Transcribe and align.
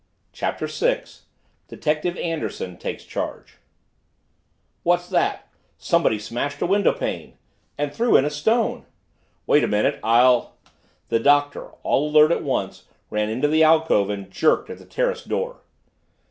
CHAPTER 0.33 0.67
SIX 0.67 1.25
DETECTIVE 1.67 2.17
ANDERSON 2.17 2.77
TAKES 2.77 3.03
CHARGE 3.05 3.57
"What's 4.81 5.07
that?" 5.09 5.47
"Somebody 5.77 6.17
smashed 6.17 6.59
a 6.59 6.65
windowpane!" 6.65 7.37
"And 7.77 7.93
threw 7.93 8.17
in 8.17 8.25
a 8.25 8.31
stone!" 8.31 8.87
"Wait 9.45 9.63
a 9.63 9.67
minute, 9.67 9.99
I'll" 10.01 10.55
The 11.09 11.19
Doctor, 11.19 11.67
all 11.83 12.09
alert 12.09 12.31
at 12.31 12.41
once, 12.41 12.85
ran 13.11 13.29
into 13.29 13.47
the 13.47 13.61
alcove 13.63 14.09
and 14.09 14.31
jerked 14.31 14.71
at 14.71 14.79
the 14.79 14.85
terrace 14.85 15.23
door. 15.23 15.61